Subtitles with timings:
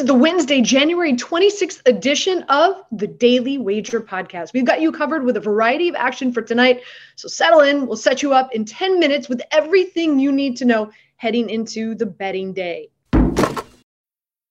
[0.00, 4.54] is the Wednesday, January 26th edition of the Daily Wager Podcast.
[4.54, 6.80] We've got you covered with a variety of action for tonight.
[7.16, 7.86] So settle in.
[7.86, 11.94] We'll set you up in 10 minutes with everything you need to know heading into
[11.94, 12.88] the betting day.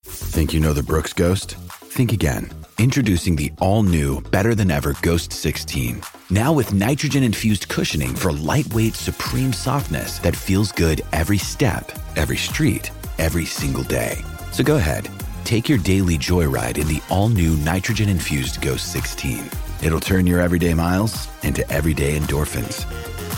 [0.03, 1.55] Think you know the Brooks Ghost?
[1.55, 2.51] Think again.
[2.77, 6.01] Introducing the all new, better than ever Ghost 16.
[6.29, 12.37] Now with nitrogen infused cushioning for lightweight, supreme softness that feels good every step, every
[12.37, 14.23] street, every single day.
[14.51, 15.09] So go ahead,
[15.43, 19.49] take your daily joyride in the all new nitrogen infused Ghost 16.
[19.83, 22.85] It'll turn your everyday miles into everyday endorphins.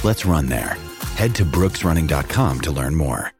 [0.03, 0.77] Let's run there.
[1.15, 3.31] Head to brooksrunning.com to learn more.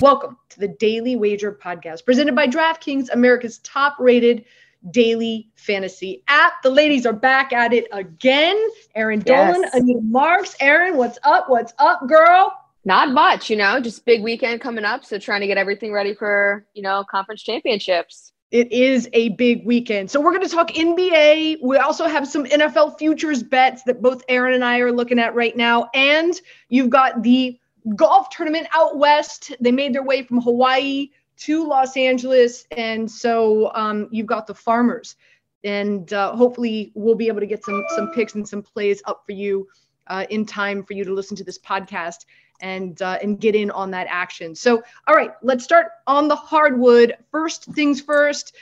[0.00, 4.44] Welcome to the Daily Wager Podcast, presented by DraftKings, America's top rated
[4.90, 6.62] daily fantasy app.
[6.62, 8.56] The ladies are back at it again.
[8.94, 9.74] Erin Dolan, Yes.
[9.74, 10.56] Anita Marks.
[10.60, 11.48] Erin, what's up?
[11.48, 12.54] What's up, girl?
[12.84, 15.04] Not much, you know, just big weekend coming up.
[15.04, 18.32] So trying to get everything ready for, you know, conference championships.
[18.50, 20.10] It is a big weekend.
[20.10, 21.58] So we're going to talk NBA.
[21.62, 25.34] We also have some NFL futures bets that both Erin and I are looking at
[25.34, 25.88] right now.
[25.94, 27.58] And you've got the
[27.96, 29.56] golf tournament out west.
[29.60, 31.08] They made their way from Hawaii
[31.38, 32.66] to Los Angeles.
[32.70, 35.16] And so um, you've got the farmers.
[35.64, 39.22] And uh, hopefully we'll be able to get some some picks and some plays up
[39.24, 39.66] for you
[40.08, 42.26] uh, in time for you to listen to this podcast
[42.60, 44.54] and uh, and get in on that action.
[44.54, 47.16] So, all right, let's start on the hardwood.
[47.30, 48.54] First things first.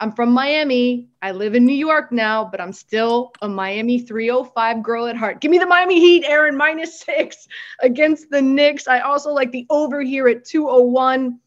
[0.00, 1.08] I'm from Miami.
[1.22, 5.40] I live in New York now, but I'm still a Miami 305 girl at heart.
[5.40, 7.46] Give me the Miami Heat, Erin, minus six
[7.80, 8.88] against the Knicks.
[8.88, 11.38] I also like the over here at 201.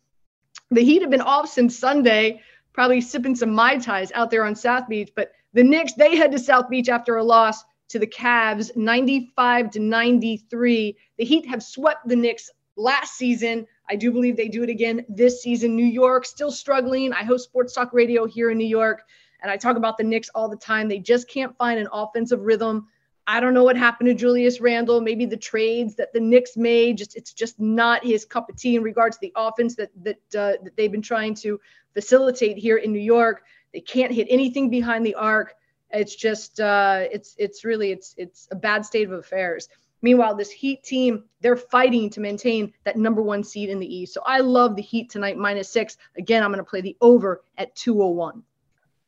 [0.71, 2.41] The Heat have been off since Sunday,
[2.73, 6.31] probably sipping some Mai Tais out there on South Beach, but the Knicks, they head
[6.31, 10.97] to South Beach after a loss to the Cavs, 95 to 93.
[11.17, 13.65] The Heat have swept the Knicks last season.
[13.89, 15.75] I do believe they do it again this season.
[15.75, 17.13] New York still struggling.
[17.13, 19.03] I host Sports Talk Radio here in New York,
[19.41, 20.87] and I talk about the Knicks all the time.
[20.87, 22.87] They just can't find an offensive rhythm.
[23.29, 25.01] I don't know what happened to Julius Randle.
[25.01, 28.77] Maybe the trades that the Knicks made, just it's just not his cup of tea
[28.77, 31.59] in regards to the offense that that uh, that they've been trying to
[31.93, 33.43] facilitate here in New York.
[33.73, 35.53] They can't hit anything behind the arc.
[35.91, 39.69] It's just uh, it's it's really it's it's a bad state of affairs.
[40.01, 44.13] Meanwhile, this Heat team, they're fighting to maintain that number one seed in the East.
[44.13, 45.97] So I love the Heat tonight, minus six.
[46.17, 48.43] Again, I'm going to play the over at 201.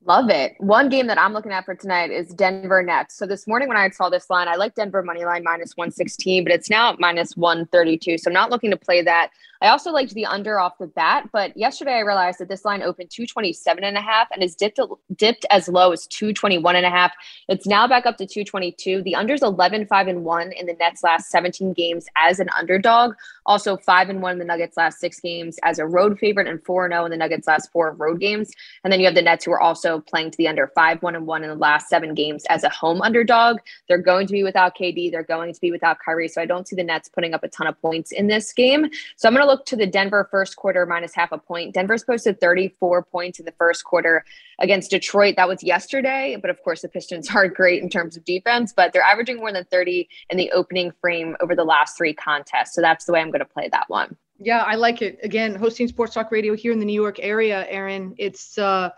[0.05, 0.55] Love it.
[0.59, 3.15] One game that I'm looking at for tonight is Denver Nets.
[3.15, 6.45] So this morning when I saw this line, I like Denver money line minus 116,
[6.45, 8.17] but it's now at minus 132.
[8.17, 9.31] So I'm not looking to play that.
[9.61, 12.81] I also liked the under off the bat, but yesterday I realized that this line
[12.81, 14.79] opened 227 and a half and is dipped
[15.15, 17.11] dipped as low as 221 and a half.
[17.49, 19.01] It's now back up to 222.
[19.01, 23.15] The under's 11 5 and 1 in the Nets last 17 games as an underdog.
[23.45, 26.63] Also 5 and 1 in the Nuggets last 6 games as a road favorite and
[26.63, 28.51] 4 and 0 in the Nuggets last 4 road games.
[28.83, 31.15] And then you have the Nets who are also playing to the under 5 1
[31.15, 33.57] and 1 in the last 7 games as a home underdog.
[33.89, 36.67] They're going to be without KD, they're going to be without Kyrie, so I don't
[36.67, 38.89] see the Nets putting up a ton of points in this game.
[39.17, 41.73] So I'm going to look to the Denver first quarter minus half a point.
[41.73, 44.23] Denver's posted 34 points in the first quarter
[44.59, 45.35] against Detroit.
[45.37, 48.93] That was yesterday, but of course the Pistons aren't great in terms of defense, but
[48.93, 52.75] they're averaging more than 30 in the opening frame over the last three contests.
[52.75, 54.15] So that's the way I'm going to play that one.
[54.37, 55.19] Yeah, I like it.
[55.23, 58.91] Again, hosting Sports Talk Radio here in the New York area, Erin, it's uh,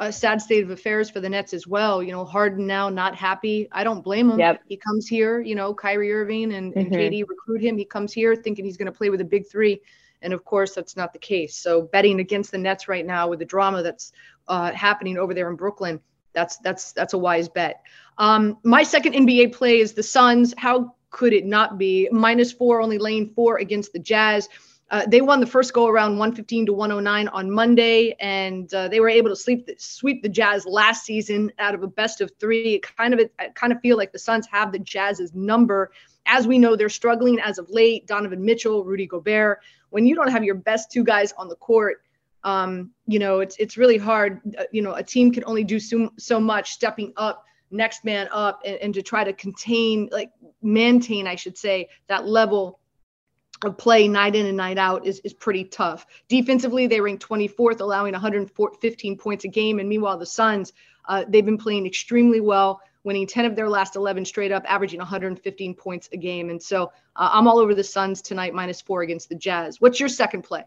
[0.00, 2.02] a sad state of affairs for the Nets as well.
[2.02, 3.68] You know, Harden now not happy.
[3.70, 4.38] I don't blame him.
[4.38, 4.62] Yep.
[4.66, 6.94] He comes here, you know, Kyrie Irving and, and Mhm.
[6.96, 7.76] KD recruit him.
[7.76, 9.82] He comes here thinking he's going to play with a big three.
[10.22, 11.54] And of course, that's not the case.
[11.56, 14.12] So betting against the Nets right now with the drama that's
[14.48, 16.00] uh, happening over there in Brooklyn,
[16.32, 17.82] that's that's that's a wise bet.
[18.16, 20.54] Um, my second NBA play is the Suns.
[20.56, 24.48] How could it not be minus four, only lane four against the Jazz?
[24.90, 28.98] Uh, they won the first go around 115 to 109 on Monday, and uh, they
[28.98, 32.32] were able to sleep the, sweep the Jazz last season out of a best of
[32.40, 32.74] three.
[32.74, 35.92] It kind of, I kind of feel like the Suns have the Jazz's number.
[36.26, 38.08] As we know, they're struggling as of late.
[38.08, 39.60] Donovan Mitchell, Rudy Gobert.
[39.90, 42.02] When you don't have your best two guys on the court,
[42.42, 44.40] um, you know it's it's really hard.
[44.58, 48.28] Uh, you know, a team can only do so, so much stepping up, next man
[48.32, 50.30] up, and, and to try to contain, like
[50.62, 52.80] maintain, I should say, that level
[53.64, 56.06] of play night in and night out is, is pretty tough.
[56.28, 59.78] Defensively, they rank 24th, allowing 115 points a game.
[59.78, 60.72] And meanwhile, the Suns,
[61.08, 64.98] uh, they've been playing extremely well, winning 10 of their last 11 straight up, averaging
[64.98, 66.50] 115 points a game.
[66.50, 69.80] And so uh, I'm all over the Suns tonight, minus four against the Jazz.
[69.80, 70.64] What's your second play?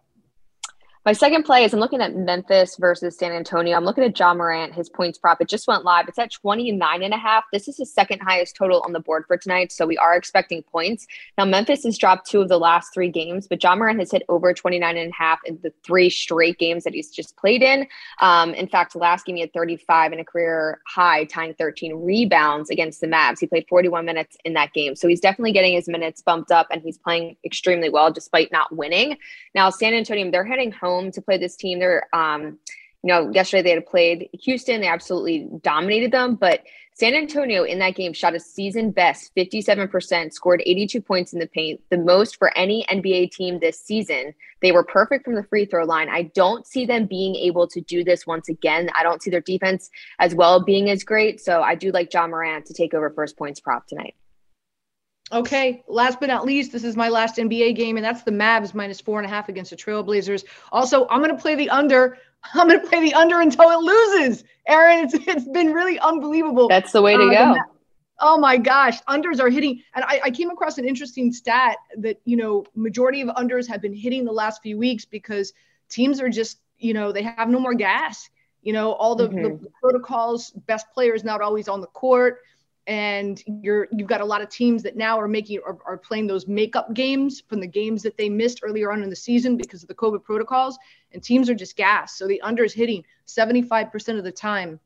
[1.05, 3.75] My second play is I'm looking at Memphis versus San Antonio.
[3.75, 4.73] I'm looking at Ja Morant.
[4.73, 6.07] His points prop, it just went live.
[6.07, 7.43] It's at 29 and a half.
[7.51, 9.73] This is his second highest total on the board for tonight.
[9.73, 11.05] So we are expecting points.
[11.37, 14.23] Now, Memphis has dropped two of the last three games, but Ja Morant has hit
[14.29, 17.85] over 29 and a half in the three straight games that he's just played in.
[18.21, 22.69] Um, in fact, last game he had 35 and a career high, tying 13 rebounds
[22.69, 23.39] against the Mavs.
[23.39, 24.95] He played 41 minutes in that game.
[24.95, 28.73] So he's definitely getting his minutes bumped up and he's playing extremely well despite not
[28.73, 29.17] winning.
[29.53, 31.79] Now, San Antonio, they're heading home to play this team.
[31.79, 32.57] They're, um,
[33.03, 34.81] you know, yesterday they had played Houston.
[34.81, 36.63] They absolutely dominated them, but
[36.95, 41.47] San Antonio in that game shot a season best 57%, scored 82 points in the
[41.47, 44.35] paint, the most for any NBA team this season.
[44.61, 46.07] They were perfect from the free throw line.
[46.07, 48.89] I don't see them being able to do this once again.
[48.95, 51.41] I don't see their defense as well being as great.
[51.41, 54.13] So I do like Ja Morant to take over first points prop tonight.
[55.31, 58.73] Okay, last but not least, this is my last NBA game, and that's the Mavs
[58.73, 60.43] minus four and a half against the Trailblazers.
[60.71, 62.17] Also, I'm going to play the under.
[62.53, 64.43] I'm going to play the under until it loses.
[64.67, 66.67] Erin, it's, it's been really unbelievable.
[66.67, 67.59] That's the way to uh, go.
[68.19, 69.81] Oh my gosh, unders are hitting.
[69.95, 73.81] And I, I came across an interesting stat that, you know, majority of unders have
[73.81, 75.53] been hitting the last few weeks because
[75.89, 78.29] teams are just, you know, they have no more gas.
[78.61, 79.63] You know, all the, mm-hmm.
[79.63, 82.39] the protocols, best players not always on the court
[82.87, 86.27] and you're you've got a lot of teams that now are making are, are playing
[86.27, 89.83] those makeup games from the games that they missed earlier on in the season because
[89.83, 90.77] of the COVID protocols,
[91.11, 92.17] and teams are just gassed.
[92.17, 94.79] So the under is hitting 75% of the time.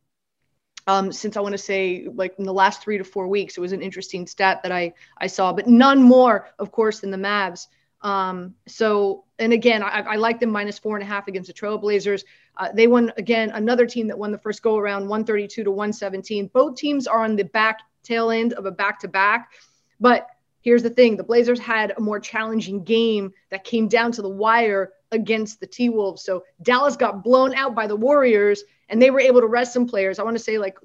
[0.86, 3.62] Um, since I want to say like in the last three to four weeks, it
[3.62, 7.18] was an interesting stat that I I saw, but none more, of course, than the
[7.18, 7.68] Mavs.
[8.02, 11.54] Um, so, and again, I, I like them minus four and a half against the
[11.54, 12.24] Trailblazers.
[12.56, 16.48] Uh, they won again, another team that won the first go around 132 to 117.
[16.54, 19.52] Both teams are on the back tail end of a back to back.
[20.00, 20.28] But
[20.62, 24.30] here's the thing the Blazers had a more challenging game that came down to the
[24.30, 26.24] wire against the T Wolves.
[26.24, 29.88] So Dallas got blown out by the Warriors and they were able to rest some
[29.88, 30.20] players.
[30.20, 30.78] I want to say like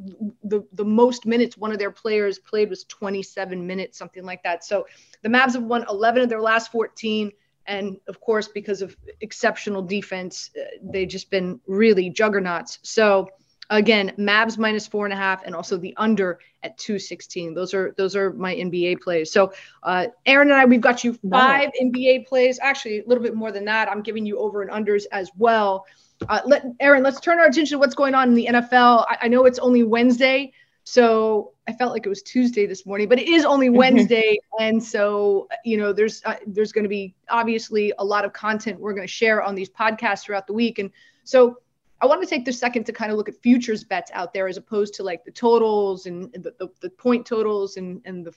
[0.44, 4.64] the the most minutes one of their players played was 27 minutes, something like that.
[4.64, 4.86] So
[5.22, 7.32] the Mavs have won 11 of their last 14,
[7.66, 12.78] and of course because of exceptional defense, uh, they've just been really juggernauts.
[12.82, 13.28] So
[13.70, 17.54] again, Mavs minus four and a half, and also the under at 216.
[17.54, 19.32] Those are those are my NBA plays.
[19.32, 22.58] So uh, Erin and I, we've got you five NBA plays.
[22.60, 23.88] Actually, a little bit more than that.
[23.88, 25.86] I'm giving you over and unders as well.
[26.28, 29.06] Uh, let Erin, let's turn our attention to what's going on in the NFL.
[29.08, 30.52] I, I know it's only Wednesday,
[30.84, 34.82] so I felt like it was Tuesday this morning, but it is only Wednesday, and
[34.82, 38.94] so you know there's uh, there's going to be obviously a lot of content we're
[38.94, 40.90] going to share on these podcasts throughout the week, and
[41.24, 41.58] so
[42.02, 44.48] I want to take the second to kind of look at futures bets out there
[44.48, 48.34] as opposed to like the totals and the, the, the point totals and and the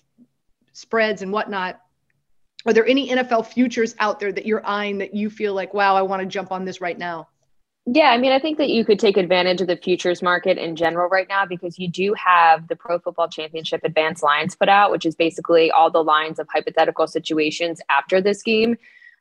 [0.72, 1.82] spreads and whatnot.
[2.68, 5.96] Are there any NFL futures out there that you're eyeing that you feel like, wow,
[5.96, 7.28] I want to jump on this right now?
[7.88, 10.76] Yeah, I mean, I think that you could take advantage of the futures market in
[10.76, 14.90] general right now because you do have the Pro Football Championship advanced lines put out,
[14.90, 18.76] which is basically all the lines of hypothetical situations after this game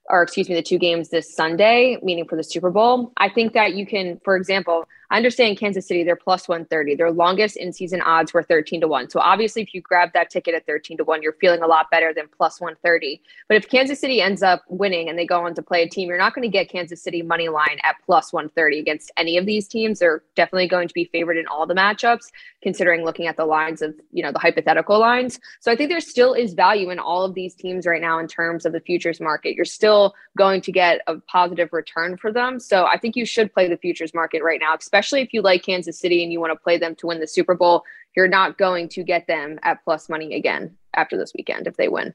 [0.09, 3.13] or excuse me, the two games this Sunday, meaning for the Super Bowl.
[3.17, 6.95] I think that you can, for example, I understand Kansas City, they're plus 130.
[6.97, 9.11] Their longest in season odds were 13 to 1.
[9.11, 11.91] So obviously, if you grab that ticket at 13 to 1, you're feeling a lot
[11.91, 13.21] better than plus 130.
[13.49, 16.09] But if Kansas City ends up winning and they go on to play a team,
[16.09, 19.47] you're not going to get Kansas City money line at plus 130 against any of
[19.47, 19.99] these teams.
[19.99, 22.31] They're definitely going to be favored in all the matchups,
[22.63, 25.39] considering looking at the lines of, you know, the hypothetical lines.
[25.61, 28.27] So I think there still is value in all of these teams right now in
[28.27, 29.55] terms of the futures market.
[29.55, 32.59] You're still going to get a positive return for them.
[32.59, 35.43] So I think you should play the futures market right now, especially especially if you
[35.43, 37.85] like Kansas City and you want to play them to win the Super Bowl,
[38.17, 41.89] you're not going to get them at plus money again after this weekend if they
[41.89, 42.15] win.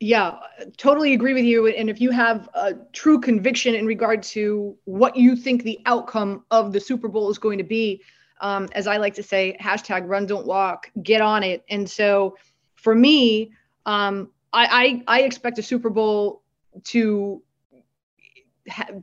[0.00, 0.38] Yeah,
[0.76, 1.68] totally agree with you.
[1.68, 6.44] And if you have a true conviction in regard to what you think the outcome
[6.50, 8.02] of the Super Bowl is going to be,
[8.40, 11.64] um, as I like to say, hashtag run, don't walk, get on it.
[11.70, 12.36] And so
[12.74, 13.52] for me,
[13.86, 16.42] um, I, I, I expect a Super Bowl
[16.84, 17.40] to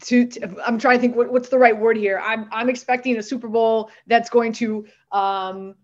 [0.01, 2.19] to, to, I'm trying to think what, what's the right word here.
[2.19, 5.75] I'm I'm expecting a Super Bowl that's going to um,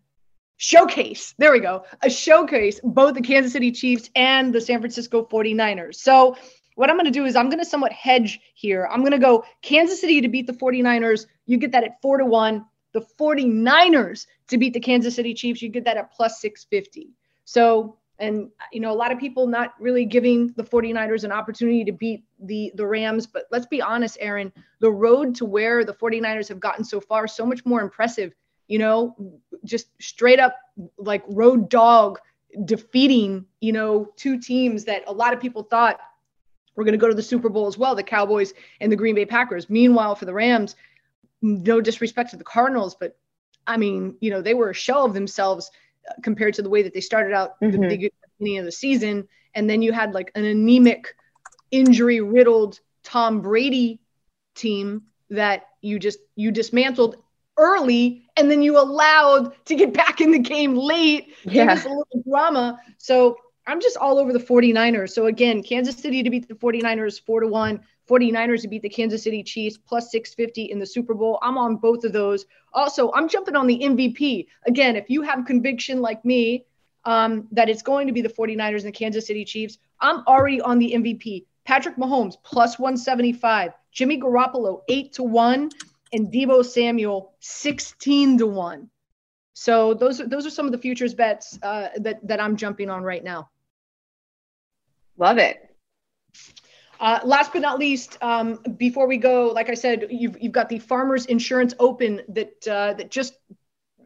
[0.57, 1.33] showcase.
[1.37, 1.85] There we go.
[2.03, 5.95] A showcase both the Kansas City Chiefs and the San Francisco 49ers.
[5.95, 6.35] So
[6.75, 8.87] what I'm going to do is I'm going to somewhat hedge here.
[8.91, 11.25] I'm going to go Kansas City to beat the 49ers.
[11.45, 12.65] You get that at 4 to 1.
[12.93, 17.13] The 49ers to beat the Kansas City Chiefs, you get that at plus 650.
[17.45, 21.83] So and you know a lot of people not really giving the 49ers an opportunity
[21.85, 25.93] to beat the the Rams but let's be honest Erin the road to where the
[25.93, 28.33] 49ers have gotten so far so much more impressive
[28.67, 29.15] you know
[29.63, 30.55] just straight up
[30.97, 32.19] like road dog
[32.65, 35.99] defeating you know two teams that a lot of people thought
[36.75, 39.15] We're going to go to the Super Bowl as well, the Cowboys and the Green
[39.15, 39.69] Bay Packers.
[39.69, 40.75] Meanwhile, for the Rams,
[41.41, 43.17] no disrespect to the Cardinals, but
[43.67, 45.71] I mean, you know, they were a shell of themselves
[46.23, 47.81] compared to the way that they started out mm-hmm.
[47.81, 49.27] the beginning of the season.
[49.55, 51.15] And then you had like an anemic,
[51.71, 53.99] injury riddled Tom Brady
[54.55, 57.15] team that you just you dismantled
[57.57, 61.33] early and then you allowed to get back in the game late.
[61.43, 61.73] Yeah.
[61.73, 62.79] a little drama.
[62.97, 63.37] So
[63.67, 65.11] I'm just all over the 49ers.
[65.11, 67.81] So again, Kansas City to beat the 49ers four to one.
[68.09, 71.39] 49ers to beat the Kansas City Chiefs plus 650 in the Super Bowl.
[71.41, 72.45] I'm on both of those.
[72.73, 74.47] Also, I'm jumping on the MVP.
[74.65, 76.65] Again, if you have conviction like me
[77.05, 80.59] um, that it's going to be the 49ers and the Kansas City Chiefs, I'm already
[80.61, 81.45] on the MVP.
[81.65, 85.69] Patrick Mahomes plus 175, Jimmy Garoppolo 8 to 1,
[86.13, 88.89] and Deebo Samuel 16 to 1.
[89.53, 92.89] So those are those are some of the futures bets uh, that that I'm jumping
[92.89, 93.49] on right now.
[95.17, 95.68] Love it.
[96.99, 100.67] Uh, last but not least, um, before we go, like I said, you've you've got
[100.67, 103.35] the Farmers Insurance Open that uh, that just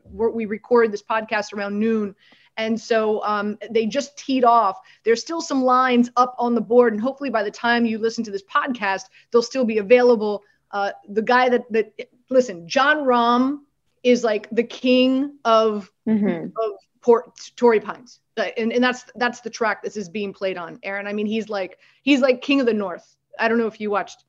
[0.05, 2.15] we recorded this podcast around noon.
[2.55, 4.79] And so um, they just teed off.
[5.03, 8.23] There's still some lines up on the board, and hopefully by the time you listen
[8.25, 10.43] to this podcast, they'll still be available.
[10.69, 11.93] Uh, the guy that that
[12.29, 13.61] listen, Jon Rahm
[14.03, 16.45] is like the king of mm-hmm.
[16.45, 16.71] of
[17.03, 20.79] Port, Torrey Pines, and and that's that's the track this is being played on.
[20.83, 23.15] Erin, I mean, he's like he's like king of the north.
[23.39, 24.23] I don't know if you watched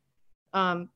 [0.53, 0.89] um,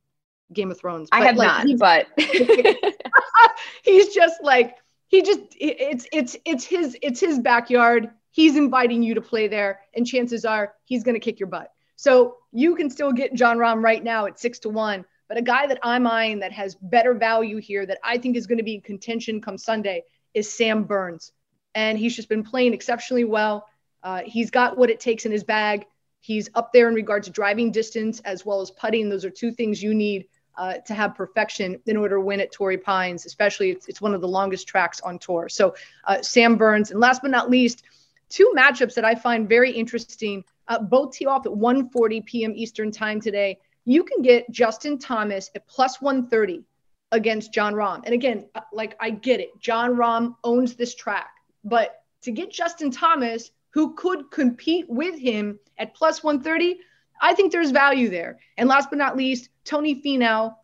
[0.53, 1.09] Game of Thrones.
[1.13, 2.07] I have like, not, but
[3.85, 8.11] he's just like he just it's it's it's his it's his backyard.
[8.31, 11.73] He's inviting you to play there, and chances are he's going to kick your butt.
[11.97, 15.05] So you can still get Jon Rahm right now at six to one.
[15.29, 18.47] But a guy that I'm eyeing that has better value here that I think is
[18.47, 21.33] going to be in contention come Sunday is Sam Burns.
[21.75, 23.67] And he's just been playing exceptionally well.
[24.03, 25.87] Uh, he's got what it takes in his bag.
[26.21, 29.09] He's up there in regard to driving distance as well as putting.
[29.09, 32.51] Those are two things you need uh, to have perfection in order to win at
[32.51, 35.49] Torrey Pines, especially it's, it's one of the longest tracks on tour.
[35.49, 37.85] So uh, Sam Burns, and last but not least,
[38.29, 40.45] two matchups that I find very interesting.
[40.67, 42.53] Uh, both tee off at 1:40 p.m.
[42.57, 43.59] Eastern time today.
[43.85, 46.65] You can get Justin Thomas at plus 130
[47.13, 48.03] against Jon Rahm.
[48.05, 51.31] And again, uh, like I get it, Jon Rahm owns this track,
[51.65, 56.81] but to get Justin Thomas, who could compete with him at plus 130,
[57.21, 58.39] I think there's value there.
[58.57, 60.55] And last but not least, Tony Finau,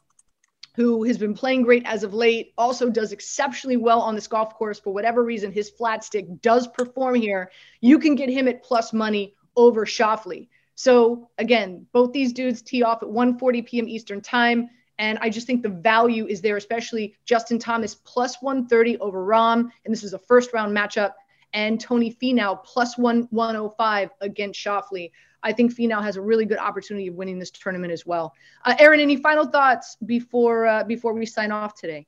[0.75, 4.55] who has been playing great as of late, also does exceptionally well on this golf
[4.55, 4.81] course.
[4.81, 7.51] For whatever reason, his flat stick does perform here.
[7.81, 10.49] You can get him at plus money over Schauffele.
[10.75, 13.89] So again, both these dudes tee off at 1:40 p.m.
[13.89, 14.71] Eastern time.
[14.99, 19.71] And I just think the value is there, especially Justin Thomas plus 130 over Rahm.
[19.85, 21.13] And this is a first round matchup.
[21.53, 25.11] And Tony Finau plus one 105 against Schauffele.
[25.43, 28.35] I think Finau has a really good opportunity of winning this tournament as well.
[28.65, 32.07] Uh, Erin, any final thoughts before uh, before we sign off today?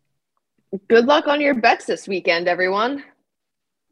[0.88, 3.04] Good luck on your bets this weekend, everyone.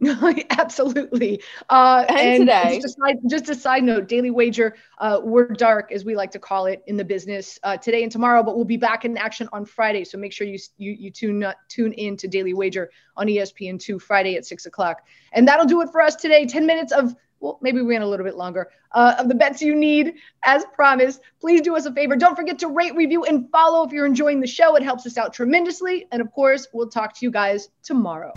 [0.51, 1.43] Absolutely.
[1.69, 5.49] Uh, and, and today, just a, side, just a, side, note: Daily Wager, uh, we're
[5.49, 8.57] dark as we like to call it in the business uh, today and tomorrow, but
[8.57, 10.05] we'll be back in action on Friday.
[10.05, 13.79] So make sure you you, you tune uh, tune in to Daily Wager on ESPN
[13.81, 16.47] two Friday at six o'clock, and that'll do it for us today.
[16.47, 19.61] Ten minutes of well, maybe we went a little bit longer, uh, of the bets
[19.61, 21.21] you need as promised.
[21.41, 22.17] Please do us a favor.
[22.17, 24.77] Don't forget to rate, review, and follow if you're enjoying the show.
[24.77, 26.07] It helps us out tremendously.
[26.11, 28.33] And of course, we'll talk to you guys tomorrow.